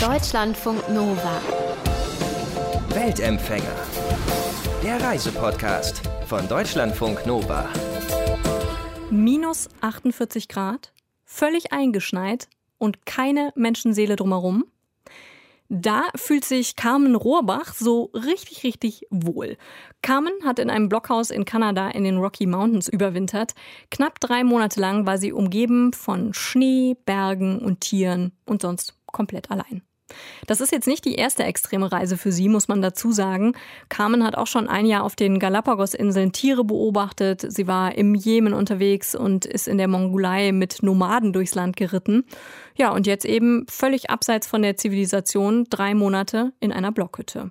[0.00, 1.42] Deutschlandfunk Nova.
[2.88, 3.76] Weltempfänger.
[4.82, 7.68] Der Reisepodcast von Deutschlandfunk Nova.
[9.10, 10.94] Minus 48 Grad,
[11.26, 14.64] völlig eingeschneit und keine Menschenseele drumherum.
[15.68, 19.58] Da fühlt sich Carmen Rohrbach so richtig, richtig wohl.
[20.00, 23.52] Carmen hat in einem Blockhaus in Kanada in den Rocky Mountains überwintert.
[23.90, 29.50] Knapp drei Monate lang war sie umgeben von Schnee, Bergen und Tieren und sonst komplett
[29.50, 29.82] allein.
[30.46, 33.54] Das ist jetzt nicht die erste extreme Reise für sie, muss man dazu sagen.
[33.88, 37.44] Carmen hat auch schon ein Jahr auf den Galapagos-Inseln Tiere beobachtet.
[37.48, 42.24] Sie war im Jemen unterwegs und ist in der Mongolei mit Nomaden durchs Land geritten.
[42.76, 47.50] Ja, und jetzt eben völlig abseits von der Zivilisation drei Monate in einer Blockhütte.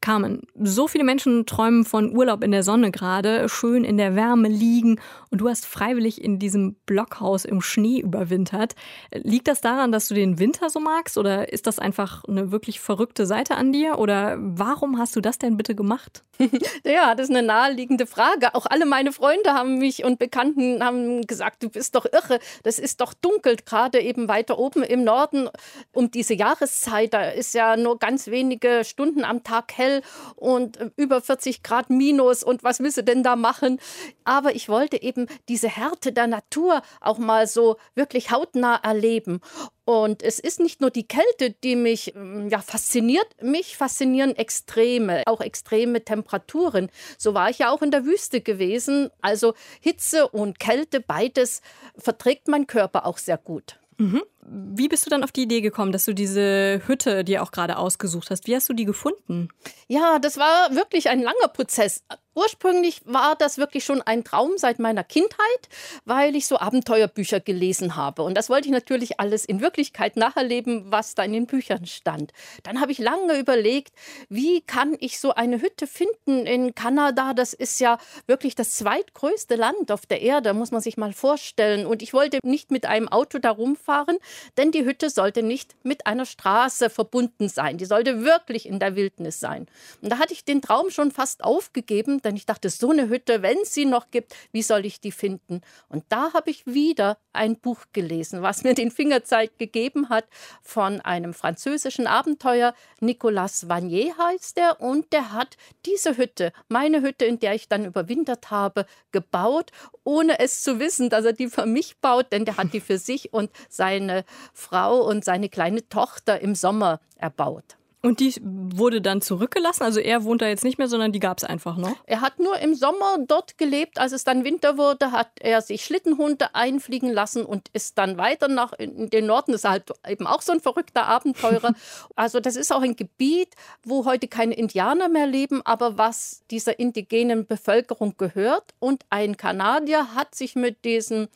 [0.00, 4.48] Carmen, so viele Menschen träumen von Urlaub in der Sonne gerade, schön in der Wärme
[4.48, 8.74] liegen und du hast freiwillig in diesem Blockhaus im Schnee überwintert.
[9.12, 12.80] Liegt das daran, dass du den Winter so magst oder ist das einfach eine wirklich
[12.80, 16.24] verrückte Seite an dir oder warum hast du das denn bitte gemacht?
[16.84, 18.54] Ja, das ist eine naheliegende Frage.
[18.54, 22.38] Auch alle meine Freunde haben mich und Bekannten haben gesagt, du bist doch irre.
[22.62, 25.48] Das ist doch dunkel, gerade eben weiter oben im Norden
[25.92, 27.14] um diese Jahreszeit.
[27.14, 30.02] Da ist ja nur ganz wenige Stunden am Tag hell
[30.36, 32.42] und über 40 Grad minus.
[32.42, 33.80] Und was willst du denn da machen?
[34.24, 39.40] Aber ich wollte eben diese Härte der Natur auch mal so wirklich hautnah erleben.
[39.84, 45.24] Und es ist nicht nur die Kälte, die mich mm, ja, fasziniert, mich faszinieren Extreme,
[45.26, 46.90] auch extreme Temperaturen.
[47.18, 49.10] So war ich ja auch in der Wüste gewesen.
[49.20, 51.60] Also Hitze und Kälte, beides
[51.96, 53.80] verträgt mein Körper auch sehr gut.
[53.98, 54.22] Mhm.
[54.42, 57.76] Wie bist du dann auf die Idee gekommen, dass du diese Hütte dir auch gerade
[57.76, 58.46] ausgesucht hast?
[58.46, 59.48] Wie hast du die gefunden?
[59.86, 62.02] Ja, das war wirklich ein langer Prozess.
[62.36, 65.68] Ursprünglich war das wirklich schon ein Traum seit meiner Kindheit,
[66.04, 68.22] weil ich so Abenteuerbücher gelesen habe.
[68.22, 72.32] Und das wollte ich natürlich alles in Wirklichkeit nacherleben, was da in den Büchern stand.
[72.62, 73.92] Dann habe ich lange überlegt,
[74.28, 77.34] wie kann ich so eine Hütte finden in Kanada?
[77.34, 77.98] Das ist ja
[78.28, 81.84] wirklich das zweitgrößte Land auf der Erde, muss man sich mal vorstellen.
[81.84, 84.18] Und ich wollte nicht mit einem Auto da rumfahren,
[84.56, 87.76] denn die Hütte sollte nicht mit einer Straße verbunden sein.
[87.76, 89.66] Die sollte wirklich in der Wildnis sein.
[90.00, 93.42] Und da hatte ich den Traum schon fast aufgegeben, denn ich dachte, so eine Hütte,
[93.42, 95.60] wenn sie noch gibt, wie soll ich die finden?
[95.88, 100.24] Und da habe ich wieder ein Buch gelesen, was mir den Fingerzeit gegeben hat
[100.62, 102.74] von einem französischen Abenteuer.
[103.00, 107.84] Nicolas Vanier heißt er und der hat diese Hütte, meine Hütte, in der ich dann
[107.84, 109.70] überwintert habe, gebaut,
[110.04, 112.98] ohne es zu wissen, dass er die für mich baut, denn der hat die für
[112.98, 117.79] sich und seine Frau und seine kleine Tochter im Sommer erbaut.
[118.02, 119.82] Und die wurde dann zurückgelassen?
[119.82, 121.96] Also er wohnt da jetzt nicht mehr, sondern die gab es einfach noch?
[122.06, 123.98] Er hat nur im Sommer dort gelebt.
[123.98, 128.48] Als es dann Winter wurde, hat er sich Schlittenhunde einfliegen lassen und ist dann weiter
[128.48, 129.52] nach in den Norden.
[129.52, 131.74] Das ist halt eben auch so ein verrückter Abenteurer.
[132.16, 136.78] also das ist auch ein Gebiet, wo heute keine Indianer mehr leben, aber was dieser
[136.78, 138.72] indigenen Bevölkerung gehört.
[138.78, 141.28] Und ein Kanadier hat sich mit diesen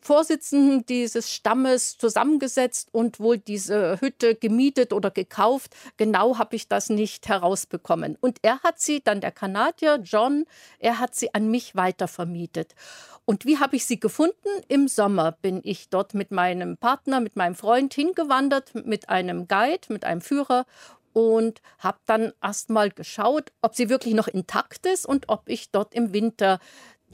[0.00, 5.74] Vorsitzenden dieses Stammes zusammengesetzt und wohl diese Hütte gemietet oder gekauft.
[5.96, 8.16] Genau habe ich das nicht herausbekommen.
[8.20, 10.44] Und er hat sie, dann der Kanadier John,
[10.78, 12.74] er hat sie an mich weitervermietet.
[13.24, 14.48] Und wie habe ich sie gefunden?
[14.68, 19.92] Im Sommer bin ich dort mit meinem Partner, mit meinem Freund hingewandert, mit einem Guide,
[19.92, 20.64] mit einem Führer
[21.12, 25.70] und habe dann erst mal geschaut, ob sie wirklich noch intakt ist und ob ich
[25.70, 26.60] dort im Winter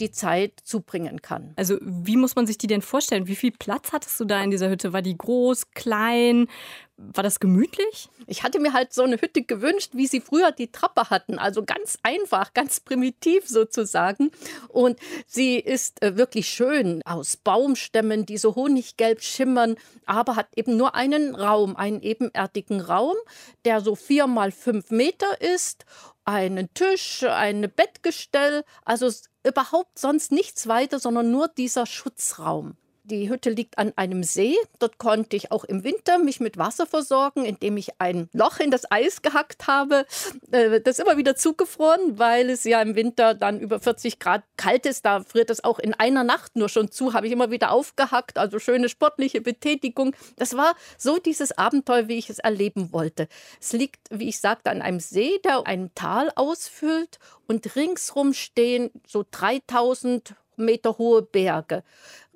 [0.00, 1.52] die Zeit zubringen kann.
[1.56, 3.26] Also wie muss man sich die denn vorstellen?
[3.26, 4.92] Wie viel Platz hattest du da in dieser Hütte?
[4.92, 6.48] War die groß, klein?
[6.96, 8.08] War das gemütlich?
[8.26, 11.38] Ich hatte mir halt so eine Hütte gewünscht, wie sie früher die Trappe hatten.
[11.38, 14.30] Also ganz einfach, ganz primitiv sozusagen.
[14.68, 20.76] Und sie ist äh, wirklich schön aus Baumstämmen, die so honiggelb schimmern, aber hat eben
[20.76, 23.16] nur einen Raum, einen ebenerdigen Raum,
[23.64, 25.84] der so vier mal fünf Meter ist
[26.24, 29.10] einen Tisch, ein Bettgestell, also
[29.46, 32.76] überhaupt sonst nichts weiter, sondern nur dieser Schutzraum.
[33.06, 34.56] Die Hütte liegt an einem See.
[34.78, 38.70] Dort konnte ich auch im Winter mich mit Wasser versorgen, indem ich ein Loch in
[38.70, 40.06] das Eis gehackt habe.
[40.50, 44.42] Äh, das ist immer wieder zugefroren, weil es ja im Winter dann über 40 Grad
[44.56, 45.04] kalt ist.
[45.04, 47.12] Da friert es auch in einer Nacht nur schon zu.
[47.12, 48.38] Habe ich immer wieder aufgehackt.
[48.38, 50.16] Also schöne sportliche Betätigung.
[50.36, 53.28] Das war so dieses Abenteuer, wie ich es erleben wollte.
[53.60, 57.18] Es liegt, wie ich sagte, an einem See, der ein Tal ausfüllt
[57.48, 61.82] und ringsrum stehen so 3000 Meter hohe Berge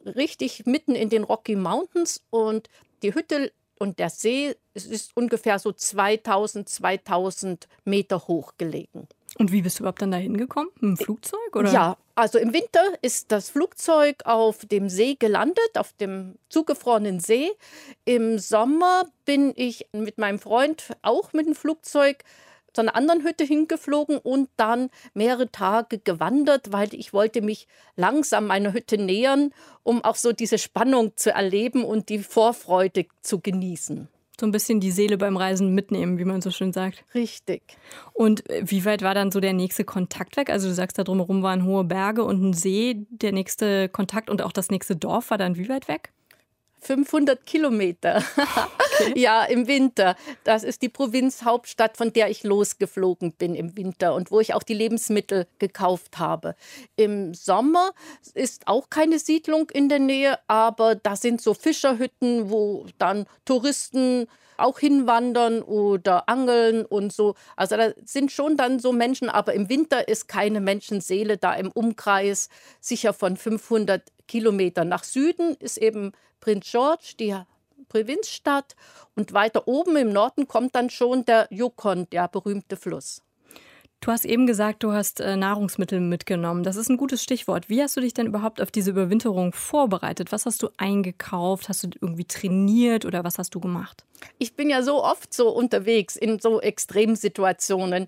[0.08, 2.68] richtig mitten in den Rocky Mountains und
[3.02, 9.08] die Hütte und der See ist ungefähr so 2000, 2000 Meter hoch gelegen.
[9.38, 10.70] Und wie bist du überhaupt dann da hingekommen?
[10.80, 11.54] Mit dem Flugzeug?
[11.54, 11.72] Oder?
[11.72, 17.50] Ja, also im Winter ist das Flugzeug auf dem See gelandet, auf dem zugefrorenen See.
[18.04, 22.24] Im Sommer bin ich mit meinem Freund auch mit dem Flugzeug
[22.78, 27.66] zu einer anderen Hütte hingeflogen und dann mehrere Tage gewandert, weil ich wollte mich
[27.96, 29.50] langsam meiner Hütte nähern,
[29.82, 34.06] um auch so diese Spannung zu erleben und die Vorfreude zu genießen
[34.40, 37.02] so ein bisschen die Seele beim Reisen mitnehmen, wie man so schön sagt.
[37.12, 37.60] Richtig.
[38.12, 40.48] Und äh, wie weit war dann so der nächste Kontakt weg?
[40.48, 43.04] Also du sagst, da drumherum waren hohe Berge und ein See.
[43.10, 46.12] Der nächste Kontakt und auch das nächste Dorf war dann wie weit weg?
[46.82, 48.22] 500 Kilometer.
[49.14, 50.16] Ja, im Winter.
[50.44, 54.62] Das ist die Provinzhauptstadt, von der ich losgeflogen bin im Winter und wo ich auch
[54.62, 56.54] die Lebensmittel gekauft habe.
[56.96, 57.92] Im Sommer
[58.34, 64.26] ist auch keine Siedlung in der Nähe, aber da sind so Fischerhütten, wo dann Touristen
[64.58, 67.34] auch hinwandern oder angeln und so.
[67.56, 71.70] Also da sind schon dann so Menschen, aber im Winter ist keine Menschenseele da im
[71.70, 72.48] Umkreis,
[72.80, 74.88] sicher von 500 Kilometern.
[74.88, 77.34] Nach Süden ist eben Prince George, die
[77.88, 78.76] Provinzstadt.
[79.14, 83.22] Und weiter oben im Norden kommt dann schon der Yukon, der berühmte Fluss.
[84.00, 86.62] Du hast eben gesagt, du hast äh, Nahrungsmittel mitgenommen.
[86.62, 87.68] Das ist ein gutes Stichwort.
[87.68, 90.30] Wie hast du dich denn überhaupt auf diese Überwinterung vorbereitet?
[90.30, 91.68] Was hast du eingekauft?
[91.68, 94.04] Hast du irgendwie trainiert oder was hast du gemacht?
[94.38, 98.06] Ich bin ja so oft so unterwegs in so Extremsituationen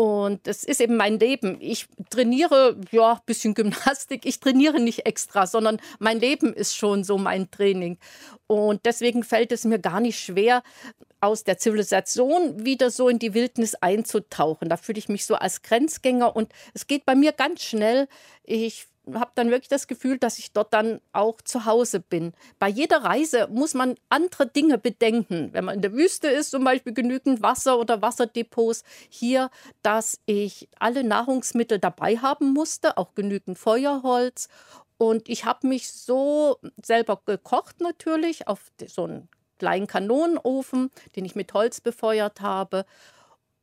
[0.00, 1.58] und es ist eben mein Leben.
[1.60, 4.24] Ich trainiere ja ein bisschen Gymnastik.
[4.24, 7.98] Ich trainiere nicht extra, sondern mein Leben ist schon so mein Training.
[8.46, 10.62] Und deswegen fällt es mir gar nicht schwer,
[11.20, 14.70] aus der Zivilisation wieder so in die Wildnis einzutauchen.
[14.70, 18.08] Da fühle ich mich so als Grenzgänger und es geht bei mir ganz schnell.
[18.42, 22.32] Ich habe dann wirklich das Gefühl, dass ich dort dann auch zu Hause bin.
[22.58, 25.50] Bei jeder Reise muss man andere Dinge bedenken.
[25.52, 28.84] Wenn man in der Wüste ist, zum Beispiel genügend Wasser oder Wasserdepots.
[29.08, 29.50] Hier,
[29.82, 34.48] dass ich alle Nahrungsmittel dabei haben musste, auch genügend Feuerholz.
[34.98, 41.34] Und ich habe mich so selber gekocht natürlich auf so einen kleinen Kanonenofen, den ich
[41.34, 42.84] mit Holz befeuert habe.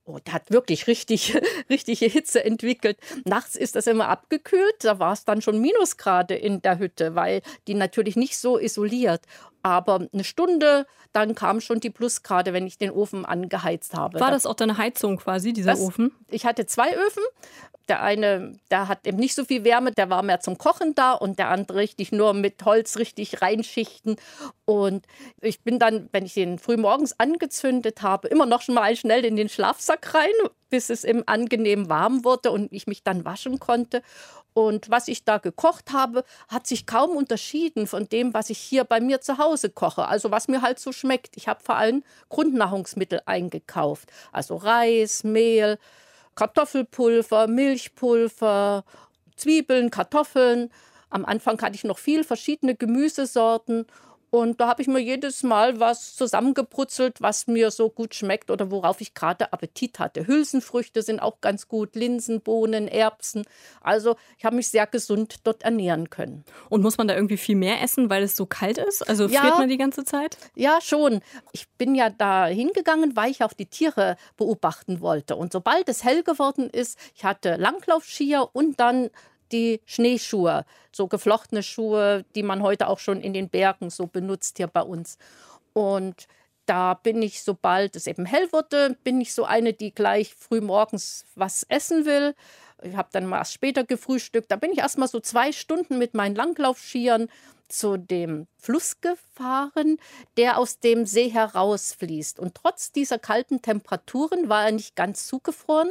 [0.10, 1.38] Oh, der hat wirklich richtig,
[1.70, 2.98] richtige Hitze entwickelt.
[3.26, 4.76] Nachts ist das immer abgekühlt.
[4.80, 9.22] Da war es dann schon Minusgrade in der Hütte, weil die natürlich nicht so isoliert.
[9.64, 14.20] Aber eine Stunde, dann kam schon die Plusgrade, wenn ich den Ofen angeheizt habe.
[14.20, 16.12] War das auch deine Heizung quasi, dieser das, Ofen?
[16.30, 17.24] Ich hatte zwei Öfen.
[17.90, 21.14] Der eine, der hat eben nicht so viel Wärme, der war mehr zum Kochen da
[21.14, 24.18] und der andere richtig nur mit Holz richtig reinschichten.
[24.66, 25.06] Und
[25.40, 29.24] ich bin dann, wenn ich den früh morgens angezündet habe, immer noch schon mal schnell
[29.24, 30.34] in den Schlafsack rein,
[30.70, 34.02] bis es eben angenehm warm wurde und ich mich dann waschen konnte.
[34.58, 38.86] Und was ich da gekocht habe, hat sich kaum unterschieden von dem, was ich hier
[38.86, 40.08] bei mir zu Hause koche.
[40.08, 41.38] Also was mir halt so schmeckt.
[41.38, 44.10] Ich habe vor allem Grundnahrungsmittel eingekauft.
[44.32, 45.78] Also Reis, Mehl,
[46.34, 48.84] Kartoffelpulver, Milchpulver,
[49.36, 50.72] Zwiebeln, Kartoffeln.
[51.12, 53.86] Am Anfang hatte ich noch viel verschiedene Gemüsesorten
[54.38, 58.72] und da habe ich mir jedes Mal was zusammengebrutzelt, was mir so gut schmeckt oder
[58.72, 60.28] worauf ich gerade Appetit hatte.
[60.28, 63.46] Hülsenfrüchte sind auch ganz gut, Linsen, Bohnen, Erbsen.
[63.82, 66.46] Also ich habe mich sehr gesund dort ernähren können.
[66.70, 69.08] Und muss man da irgendwie viel mehr essen, weil es so kalt ist?
[69.08, 70.38] Also friert ja, man die ganze Zeit?
[70.56, 71.22] Ja, schon.
[71.52, 75.36] Ich bin ja da hingegangen, weil ich auch die Tiere beobachten wollte.
[75.36, 79.10] Und sobald es hell geworden ist, ich hatte Langlaufskier und dann
[79.52, 84.58] die Schneeschuhe, so geflochtene Schuhe, die man heute auch schon in den Bergen so benutzt
[84.58, 85.18] hier bei uns.
[85.74, 86.28] Und
[86.66, 90.62] da bin ich, sobald es eben hell wurde, bin ich so eine, die gleich früh
[90.62, 92.36] morgens was essen will.
[92.84, 94.52] Ich habe dann mal später gefrühstückt.
[94.52, 97.30] Da bin ich erst mal so zwei Stunden mit meinen Langlaufskiern
[97.70, 99.98] zu dem Fluss gefahren,
[100.38, 102.40] der aus dem See herausfließt.
[102.40, 105.90] Und trotz dieser kalten Temperaturen war er nicht ganz zugefroren,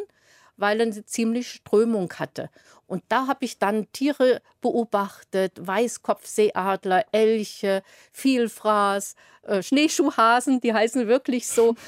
[0.57, 2.51] weil er eine ziemlich Strömung hatte.
[2.87, 7.83] Und da habe ich dann Tiere beobachtet, Weißkopfseeadler, Elche,
[8.13, 11.75] Vielfraß, äh, Schneeschuhhasen, die heißen wirklich so.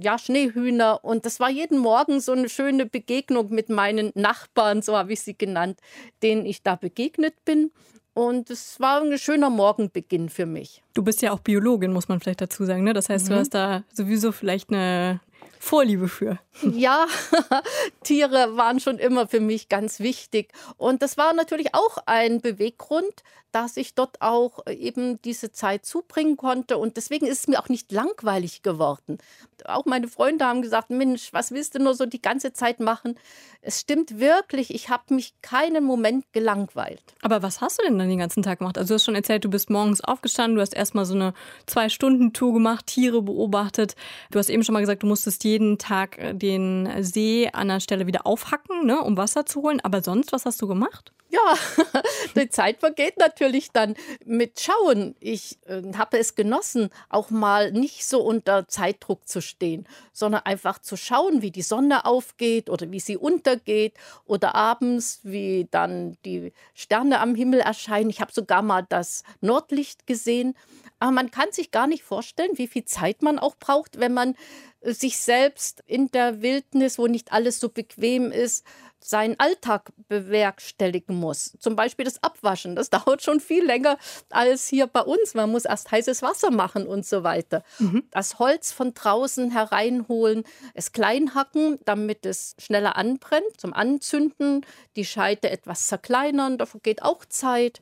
[0.00, 1.04] Ja, Schneehühner.
[1.04, 5.22] Und das war jeden Morgen so eine schöne Begegnung mit meinen Nachbarn, so habe ich
[5.22, 5.80] sie genannt,
[6.22, 7.72] denen ich da begegnet bin.
[8.14, 10.84] Und es war ein schöner Morgenbeginn für mich.
[10.94, 12.84] Du bist ja auch Biologin, muss man vielleicht dazu sagen.
[12.84, 12.92] Ne?
[12.92, 13.28] Das heißt, mhm.
[13.28, 15.20] du hast da sowieso vielleicht eine
[15.58, 16.38] Vorliebe für.
[16.62, 17.06] Ja,
[18.02, 20.52] Tiere waren schon immer für mich ganz wichtig.
[20.76, 26.36] Und das war natürlich auch ein Beweggrund, dass ich dort auch eben diese Zeit zubringen
[26.36, 26.78] konnte.
[26.78, 29.18] Und deswegen ist es mir auch nicht langweilig geworden.
[29.64, 33.18] Auch meine Freunde haben gesagt, Mensch, was willst du nur so die ganze Zeit machen?
[33.60, 37.02] Es stimmt wirklich, ich habe mich keinen Moment gelangweilt.
[37.22, 38.78] Aber was hast du denn dann den ganzen Tag gemacht?
[38.78, 41.32] Also du hast schon erzählt, du bist morgens aufgestanden, du hast erstmal so eine
[41.66, 43.96] Zwei-Stunden-Tour gemacht, Tiere beobachtet.
[44.30, 47.68] Du hast eben schon mal gesagt, du musstest die jeden Tag äh, den See an
[47.68, 49.80] der Stelle wieder aufhacken, ne, um Wasser zu holen.
[49.82, 51.12] Aber sonst, was hast du gemacht?
[51.30, 51.54] Ja,
[52.36, 53.94] die Zeit vergeht natürlich dann
[54.24, 55.14] mit Schauen.
[55.20, 60.78] Ich äh, habe es genossen, auch mal nicht so unter Zeitdruck zu stehen, sondern einfach
[60.78, 63.94] zu schauen, wie die Sonne aufgeht oder wie sie untergeht
[64.24, 68.08] oder abends, wie dann die Sterne am Himmel erscheinen.
[68.08, 70.54] Ich habe sogar mal das Nordlicht gesehen.
[71.00, 74.34] Aber man kann sich gar nicht vorstellen, wie viel Zeit man auch braucht, wenn man
[74.80, 78.64] äh, sich selbst in der Wildnis, wo nicht alles so bequem ist,
[79.00, 81.56] seinen Alltag bewerkstelligen muss.
[81.58, 82.76] Zum Beispiel das Abwaschen.
[82.76, 83.98] Das dauert schon viel länger
[84.30, 85.34] als hier bei uns.
[85.34, 87.62] Man muss erst heißes Wasser machen und so weiter.
[87.78, 88.04] Mhm.
[88.10, 94.64] Das Holz von draußen hereinholen, es klein hacken, damit es schneller anbrennt, zum Anzünden,
[94.96, 97.80] die Scheite etwas zerkleinern, dafür geht auch Zeit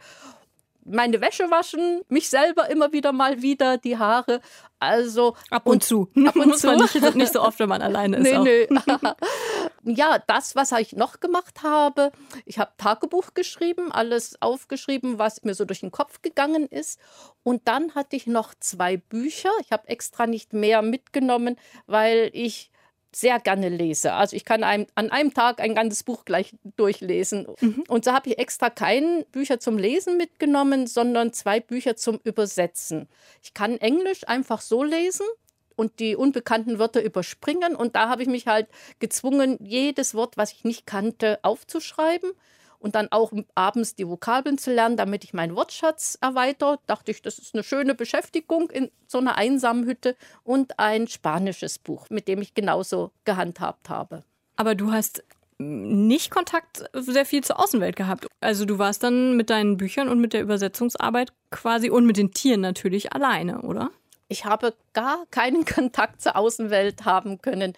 [0.89, 4.41] meine Wäsche waschen, mich selber immer wieder mal wieder, die Haare.
[4.79, 6.09] Also ab und, und zu.
[6.27, 6.71] Ab und zu.
[6.77, 8.25] Nicht, nicht, so oft, wenn man alleine ist.
[8.25, 8.79] Nee, nee.
[9.95, 12.13] ja, das, was ich noch gemacht habe,
[12.45, 17.01] ich habe Tagebuch geschrieben, alles aufgeschrieben, was mir so durch den Kopf gegangen ist.
[17.43, 19.51] Und dann hatte ich noch zwei Bücher.
[19.61, 22.71] Ich habe extra nicht mehr mitgenommen, weil ich
[23.17, 24.13] sehr gerne lese.
[24.13, 27.47] Also ich kann einem, an einem Tag ein ganzes Buch gleich durchlesen.
[27.63, 27.85] Mhm.
[27.89, 33.09] Und so habe ich extra keine Bücher zum Lesen mitgenommen, sondern zwei Bücher zum Übersetzen.
[33.43, 35.25] Ich kann Englisch einfach so lesen
[35.77, 37.75] und die unbekannten Wörter überspringen.
[37.75, 38.69] Und da habe ich mich halt
[38.99, 42.33] gezwungen, jedes Wort, was ich nicht kannte, aufzuschreiben
[42.87, 46.77] und dann auch abends die Vokabeln zu lernen, damit ich meinen Wortschatz erweitere.
[46.87, 50.15] Dachte ich, das ist eine schöne Beschäftigung in so einer einsamen Hütte
[50.45, 54.23] und ein spanisches Buch, mit dem ich genauso gehandhabt habe.
[54.55, 55.25] Aber du hast
[55.59, 58.29] nicht Kontakt sehr viel zur Außenwelt gehabt.
[58.41, 62.31] Also du warst dann mit deinen Büchern und mit der Übersetzungsarbeit quasi und mit den
[62.31, 63.91] Tieren natürlich alleine, oder?
[64.29, 67.75] Ich habe gar keinen Kontakt zur Außenwelt haben können.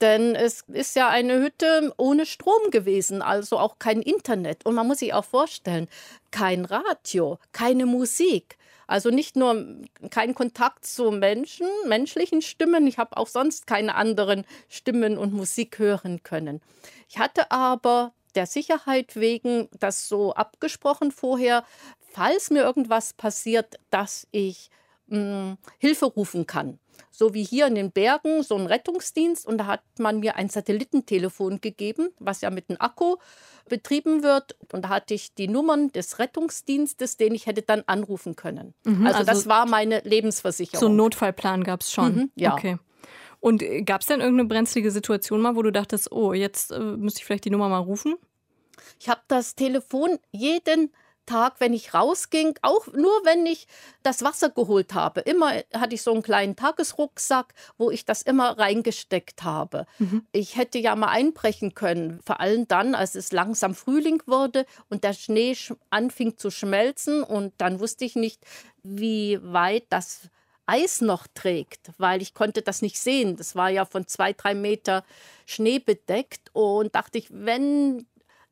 [0.00, 4.64] Denn es ist ja eine Hütte ohne Strom gewesen, also auch kein Internet.
[4.66, 5.88] Und man muss sich auch vorstellen,
[6.30, 8.56] kein Radio, keine Musik.
[8.86, 9.66] Also nicht nur
[10.10, 15.78] kein Kontakt zu Menschen, menschlichen Stimmen, ich habe auch sonst keine anderen Stimmen und Musik
[15.78, 16.60] hören können.
[17.08, 21.64] Ich hatte aber der Sicherheit wegen das so abgesprochen vorher,
[22.00, 24.70] falls mir irgendwas passiert, dass ich
[25.10, 26.78] mh, Hilfe rufen kann.
[27.10, 29.46] So wie hier in den Bergen, so ein Rettungsdienst.
[29.46, 33.16] Und da hat man mir ein Satellitentelefon gegeben, was ja mit einem Akku
[33.68, 34.56] betrieben wird.
[34.72, 38.74] Und da hatte ich die Nummern des Rettungsdienstes, den ich hätte dann anrufen können.
[38.84, 40.80] Mhm, also, also, das war meine Lebensversicherung.
[40.80, 42.14] So einen Notfallplan gab es schon.
[42.14, 42.54] Mhm, ja.
[42.54, 42.78] Okay.
[43.40, 47.20] Und gab es denn irgendeine brenzlige Situation mal, wo du dachtest, oh, jetzt äh, müsste
[47.20, 48.16] ich vielleicht die Nummer mal rufen?
[48.98, 50.92] Ich habe das Telefon jeden
[51.30, 53.68] Tag, wenn ich rausging, auch nur wenn ich
[54.02, 55.20] das Wasser geholt habe.
[55.20, 59.86] Immer hatte ich so einen kleinen Tagesrucksack, wo ich das immer reingesteckt habe.
[59.98, 60.26] Mhm.
[60.32, 65.04] Ich hätte ja mal einbrechen können, vor allem dann, als es langsam Frühling wurde und
[65.04, 65.56] der Schnee
[65.90, 68.42] anfing zu schmelzen und dann wusste ich nicht,
[68.82, 70.30] wie weit das
[70.66, 73.36] Eis noch trägt, weil ich konnte das nicht sehen.
[73.36, 75.04] Das war ja von zwei, drei Meter
[75.46, 78.06] Schnee bedeckt und dachte ich, wenn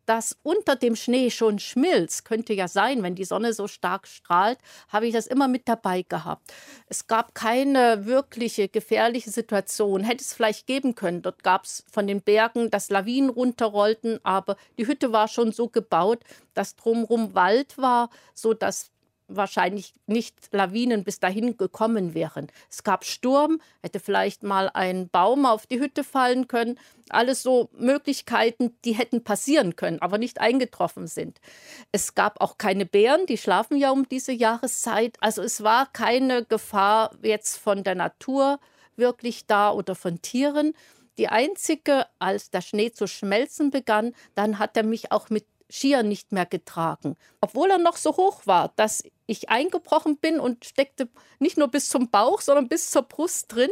[0.08, 4.58] das unter dem Schnee schon schmilzt, könnte ja sein, wenn die Sonne so stark strahlt,
[4.88, 6.50] habe ich das immer mit dabei gehabt.
[6.86, 10.04] Es gab keine wirkliche gefährliche Situation.
[10.04, 11.20] Hätte es vielleicht geben können.
[11.20, 15.68] Dort gab es von den Bergen, dass Lawinen runterrollten, aber die Hütte war schon so
[15.68, 16.20] gebaut,
[16.54, 18.90] dass drumherum Wald war, so dass
[19.28, 22.48] wahrscheinlich nicht Lawinen bis dahin gekommen wären.
[22.70, 26.78] Es gab Sturm, hätte vielleicht mal ein Baum auf die Hütte fallen können.
[27.10, 31.40] Alles so Möglichkeiten, die hätten passieren können, aber nicht eingetroffen sind.
[31.92, 35.16] Es gab auch keine Bären, die schlafen ja um diese Jahreszeit.
[35.20, 38.58] Also es war keine Gefahr jetzt von der Natur
[38.96, 40.74] wirklich da oder von Tieren.
[41.18, 46.02] Die einzige, als der Schnee zu schmelzen begann, dann hat er mich auch mit Skier
[46.02, 47.16] nicht mehr getragen.
[47.40, 51.08] Obwohl er noch so hoch war, dass ich eingebrochen bin und steckte
[51.38, 53.70] nicht nur bis zum Bauch, sondern bis zur Brust drin,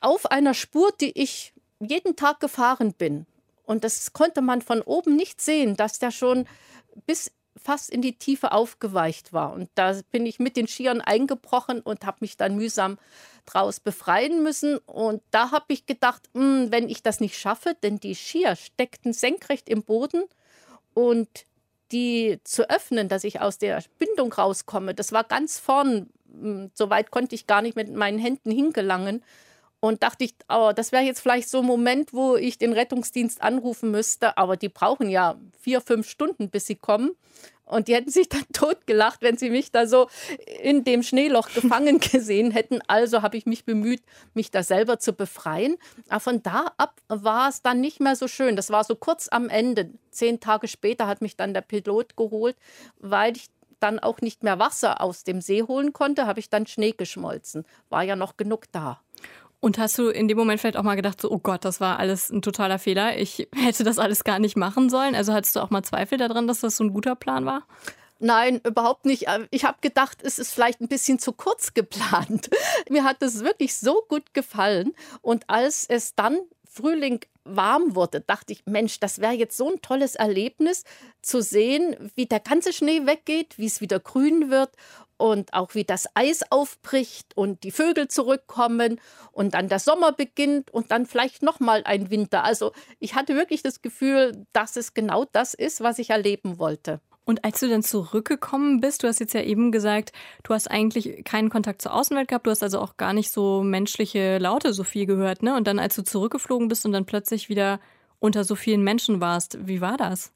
[0.00, 3.26] auf einer Spur, die ich jeden Tag gefahren bin.
[3.64, 6.46] Und das konnte man von oben nicht sehen, dass der schon
[7.06, 9.52] bis fast in die Tiefe aufgeweicht war.
[9.52, 12.98] Und da bin ich mit den Skiern eingebrochen und habe mich dann mühsam
[13.46, 14.78] draus befreien müssen.
[14.78, 18.56] Und da habe ich gedacht, mh, hm, wenn ich das nicht schaffe, denn die Skier
[18.56, 20.24] steckten senkrecht im Boden
[20.94, 21.28] und
[21.92, 26.10] die zu öffnen, dass ich aus der Bindung rauskomme, das war ganz vorn.
[26.32, 29.22] Hm, so weit konnte ich gar nicht mit meinen Händen hingelangen.
[29.78, 33.42] Und dachte ich, oh, das wäre jetzt vielleicht so ein Moment, wo ich den Rettungsdienst
[33.42, 34.36] anrufen müsste.
[34.38, 37.12] Aber die brauchen ja vier, fünf Stunden, bis sie kommen.
[37.66, 40.08] Und die hätten sich dann totgelacht, wenn sie mich da so
[40.62, 42.80] in dem Schneeloch gefangen gesehen hätten.
[42.86, 44.02] Also habe ich mich bemüht,
[44.34, 45.76] mich da selber zu befreien.
[46.08, 48.56] Aber von da ab war es dann nicht mehr so schön.
[48.56, 49.90] Das war so kurz am Ende.
[50.10, 52.56] Zehn Tage später hat mich dann der Pilot geholt,
[52.98, 53.48] weil ich
[53.80, 57.66] dann auch nicht mehr Wasser aus dem See holen konnte, habe ich dann Schnee geschmolzen.
[57.90, 59.00] War ja noch genug da.
[59.60, 61.98] Und hast du in dem Moment vielleicht auch mal gedacht, so, oh Gott, das war
[61.98, 63.18] alles ein totaler Fehler.
[63.18, 65.14] Ich hätte das alles gar nicht machen sollen.
[65.14, 67.66] Also hattest du auch mal Zweifel daran, dass das so ein guter Plan war?
[68.18, 69.28] Nein, überhaupt nicht.
[69.28, 72.50] Äh, ich habe gedacht, es ist vielleicht ein bisschen zu kurz geplant.
[72.90, 74.94] Mir hat es wirklich so gut gefallen.
[75.20, 79.80] Und als es dann Frühling warm wurde, dachte ich, Mensch, das wäre jetzt so ein
[79.80, 80.84] tolles Erlebnis
[81.22, 84.70] zu sehen, wie der ganze Schnee weggeht, wie es wieder grün wird
[85.18, 89.00] und auch wie das Eis aufbricht und die Vögel zurückkommen
[89.32, 92.44] und dann der Sommer beginnt und dann vielleicht noch mal ein Winter.
[92.44, 97.00] Also, ich hatte wirklich das Gefühl, dass es genau das ist, was ich erleben wollte.
[97.24, 100.12] Und als du dann zurückgekommen bist, du hast jetzt ja eben gesagt,
[100.44, 103.64] du hast eigentlich keinen Kontakt zur Außenwelt gehabt, du hast also auch gar nicht so
[103.64, 105.56] menschliche Laute so viel gehört, ne?
[105.56, 107.80] Und dann als du zurückgeflogen bist und dann plötzlich wieder
[108.20, 110.32] unter so vielen Menschen warst, wie war das?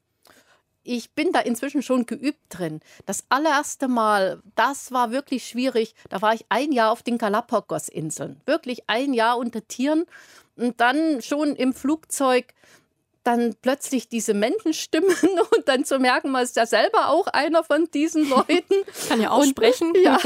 [0.90, 2.80] Ich bin da inzwischen schon geübt drin.
[3.06, 5.94] Das allererste Mal, das war wirklich schwierig.
[6.08, 8.40] Da war ich ein Jahr auf den Galapagos-Inseln.
[8.44, 10.04] Wirklich ein Jahr unter Tieren.
[10.56, 12.54] Und dann schon im Flugzeug
[13.22, 15.14] dann plötzlich diese Menschenstimmen
[15.56, 18.74] und dann zu merken, man ist ja selber auch einer von diesen Leuten.
[19.08, 19.90] Kann ja aussprechen.
[19.90, 20.18] Und, ja.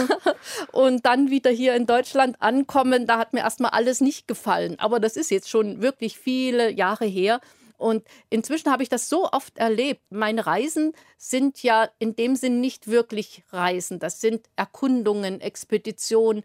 [0.73, 4.79] Und dann wieder hier in Deutschland ankommen, da hat mir erstmal alles nicht gefallen.
[4.79, 7.41] Aber das ist jetzt schon wirklich viele Jahre her.
[7.77, 10.03] Und inzwischen habe ich das so oft erlebt.
[10.11, 13.99] Meine Reisen sind ja in dem Sinn nicht wirklich Reisen.
[13.99, 16.45] Das sind Erkundungen, Expeditionen.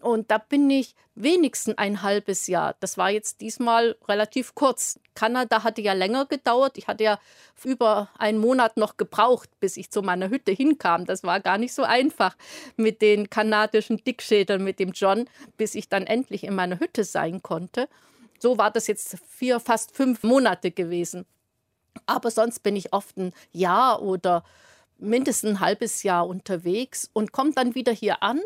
[0.00, 2.74] Und da bin ich wenigstens ein halbes Jahr.
[2.80, 4.98] Das war jetzt diesmal relativ kurz.
[5.14, 6.78] Kanada hatte ja länger gedauert.
[6.78, 7.20] Ich hatte ja
[7.62, 11.04] über einen Monat noch gebraucht, bis ich zu meiner Hütte hinkam.
[11.04, 12.36] Das war gar nicht so einfach
[12.76, 17.42] mit den kanadischen Dickschädeln, mit dem John, bis ich dann endlich in meiner Hütte sein
[17.42, 17.86] konnte.
[18.40, 21.26] So war das jetzt vier, fast fünf Monate gewesen.
[22.06, 24.44] Aber sonst bin ich oft ein Jahr oder
[24.98, 28.40] mindestens ein halbes Jahr unterwegs und komme dann wieder hier an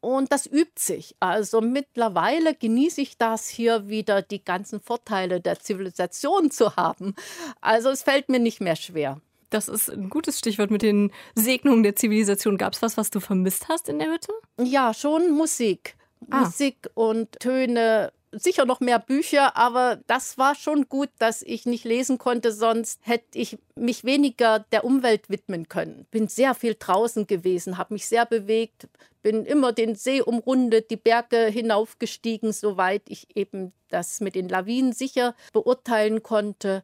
[0.00, 1.16] und das übt sich.
[1.20, 7.14] Also mittlerweile genieße ich das hier wieder, die ganzen Vorteile der Zivilisation zu haben.
[7.60, 9.20] Also es fällt mir nicht mehr schwer.
[9.50, 12.56] Das ist ein gutes Stichwort mit den Segnungen der Zivilisation.
[12.56, 14.32] Gab es was, was du vermisst hast in der Hütte?
[14.58, 15.96] Ja, schon Musik.
[16.30, 16.40] Ah.
[16.40, 21.84] Musik und Töne, sicher noch mehr Bücher, aber das war schon gut, dass ich nicht
[21.84, 26.06] lesen konnte, sonst hätte ich mich weniger der Umwelt widmen können.
[26.10, 28.88] Bin sehr viel draußen gewesen, habe mich sehr bewegt,
[29.22, 34.92] bin immer den See umrundet, die Berge hinaufgestiegen, soweit ich eben das mit den Lawinen
[34.92, 36.82] sicher beurteilen konnte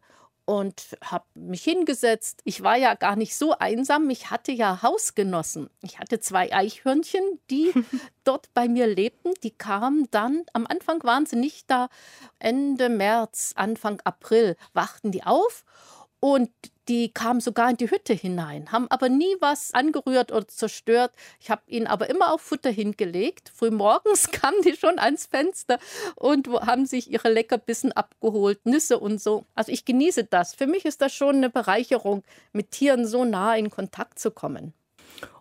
[0.48, 2.40] und habe mich hingesetzt.
[2.44, 4.08] Ich war ja gar nicht so einsam.
[4.08, 5.68] Ich hatte ja Hausgenossen.
[5.82, 7.70] Ich hatte zwei Eichhörnchen, die
[8.24, 9.34] dort bei mir lebten.
[9.42, 11.90] Die kamen dann, am Anfang waren sie nicht da,
[12.38, 15.66] Ende März, Anfang April wachten die auf
[16.18, 16.50] und
[16.88, 21.12] die kamen sogar in die Hütte hinein, haben aber nie was angerührt oder zerstört.
[21.38, 23.53] Ich habe ihnen aber immer auch Futter hingelegt.
[23.55, 25.79] Frühmorgens kamen die schon ans Fenster
[26.16, 29.44] und haben sich ihre Leckerbissen abgeholt, Nüsse und so.
[29.55, 30.55] Also ich genieße das.
[30.55, 32.22] Für mich ist das schon eine Bereicherung,
[32.53, 34.72] mit Tieren so nah in Kontakt zu kommen.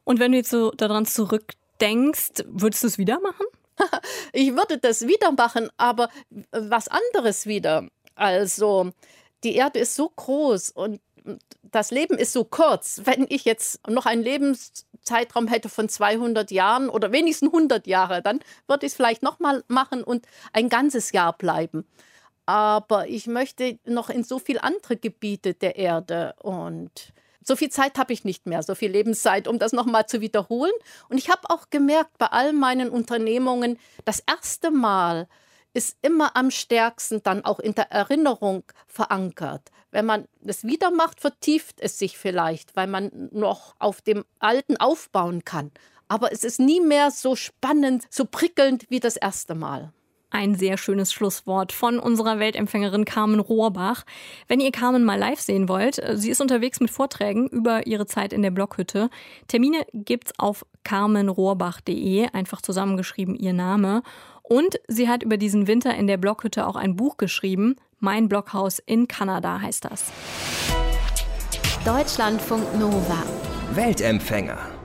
[0.03, 3.45] Und wenn du jetzt so daran zurückdenkst, würdest du es wieder machen?
[4.33, 6.09] ich würde das wieder machen, aber
[6.51, 7.87] was anderes wieder.
[8.15, 8.91] Also
[9.43, 10.99] die Erde ist so groß und
[11.63, 13.01] das Leben ist so kurz.
[13.03, 18.39] Wenn ich jetzt noch einen Lebenszeitraum hätte von 200 Jahren oder wenigstens 100 Jahre, dann
[18.67, 21.85] würde ich es vielleicht nochmal machen und ein ganzes Jahr bleiben.
[22.45, 27.13] Aber ich möchte noch in so viele andere Gebiete der Erde und
[27.43, 30.73] so viel Zeit habe ich nicht mehr, so viel Lebenszeit, um das nochmal zu wiederholen.
[31.07, 35.27] Und ich habe auch gemerkt, bei all meinen Unternehmungen, das erste Mal,
[35.73, 39.69] ist immer am stärksten dann auch in der Erinnerung verankert.
[39.97, 44.77] Wenn man es wieder macht, vertieft es sich vielleicht, weil man noch auf dem Alten
[44.77, 45.71] aufbauen kann.
[46.07, 49.91] Aber es ist nie mehr so spannend, so prickelnd wie das erste Mal.
[50.29, 54.05] Ein sehr schönes Schlusswort von unserer Weltempfängerin Carmen Rohrbach.
[54.47, 58.33] Wenn ihr Carmen mal live sehen wollt, sie ist unterwegs mit Vorträgen über ihre Zeit
[58.33, 59.09] in der Blockhütte.
[59.47, 64.03] Termine gibt's auf carmenrohrbach.de, einfach zusammengeschrieben ihr Name.
[64.43, 67.77] Und sie hat über diesen Winter in der Blockhütte auch ein Buch geschrieben.
[67.99, 70.05] Mein Blockhaus in Kanada heißt das.
[71.83, 73.23] Deutschlandfunk Nova.
[73.73, 74.76] Weltempfänger.